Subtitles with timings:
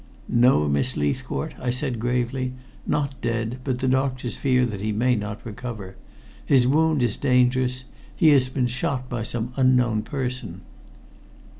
[0.27, 2.53] "No, Miss Leithcourt," I said gravely,
[2.87, 5.95] "not dead, but the doctors fear that he may not recover.
[6.43, 7.83] His wound is dangerous.
[8.15, 10.61] He has been shot by some unknown person."